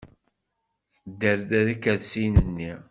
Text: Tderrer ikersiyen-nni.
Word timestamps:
Tderrer 1.05 1.67
ikersiyen-nni. 1.73 2.71